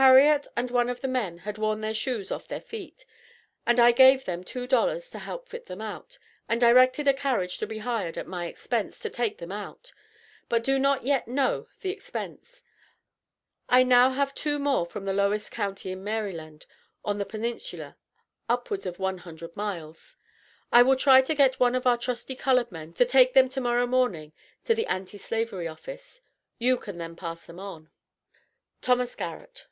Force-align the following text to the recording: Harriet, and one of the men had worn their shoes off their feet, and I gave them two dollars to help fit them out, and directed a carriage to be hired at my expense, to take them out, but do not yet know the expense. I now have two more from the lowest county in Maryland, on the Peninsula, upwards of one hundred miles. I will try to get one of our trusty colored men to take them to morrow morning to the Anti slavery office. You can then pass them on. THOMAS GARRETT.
Harriet, 0.00 0.46
and 0.54 0.70
one 0.70 0.90
of 0.90 1.00
the 1.00 1.08
men 1.08 1.38
had 1.38 1.56
worn 1.56 1.80
their 1.80 1.94
shoes 1.94 2.30
off 2.30 2.46
their 2.46 2.60
feet, 2.60 3.06
and 3.64 3.80
I 3.80 3.92
gave 3.92 4.26
them 4.26 4.44
two 4.44 4.66
dollars 4.66 5.08
to 5.08 5.18
help 5.18 5.48
fit 5.48 5.64
them 5.64 5.80
out, 5.80 6.18
and 6.50 6.60
directed 6.60 7.08
a 7.08 7.14
carriage 7.14 7.56
to 7.56 7.66
be 7.66 7.78
hired 7.78 8.18
at 8.18 8.26
my 8.26 8.44
expense, 8.44 8.98
to 8.98 9.08
take 9.08 9.38
them 9.38 9.50
out, 9.50 9.94
but 10.50 10.62
do 10.62 10.78
not 10.78 11.04
yet 11.04 11.26
know 11.26 11.68
the 11.80 11.88
expense. 11.88 12.62
I 13.70 13.84
now 13.84 14.10
have 14.10 14.34
two 14.34 14.58
more 14.58 14.84
from 14.84 15.06
the 15.06 15.14
lowest 15.14 15.50
county 15.50 15.92
in 15.92 16.04
Maryland, 16.04 16.66
on 17.02 17.16
the 17.16 17.24
Peninsula, 17.24 17.96
upwards 18.50 18.84
of 18.84 18.98
one 18.98 19.16
hundred 19.16 19.56
miles. 19.56 20.16
I 20.70 20.82
will 20.82 20.96
try 20.96 21.22
to 21.22 21.34
get 21.34 21.58
one 21.58 21.74
of 21.74 21.86
our 21.86 21.96
trusty 21.96 22.36
colored 22.36 22.70
men 22.70 22.92
to 22.92 23.06
take 23.06 23.32
them 23.32 23.48
to 23.48 23.62
morrow 23.62 23.86
morning 23.86 24.34
to 24.66 24.74
the 24.74 24.84
Anti 24.88 25.16
slavery 25.16 25.66
office. 25.66 26.20
You 26.58 26.76
can 26.76 26.98
then 26.98 27.16
pass 27.16 27.46
them 27.46 27.58
on. 27.58 27.88
THOMAS 28.82 29.14
GARRETT. 29.14 29.64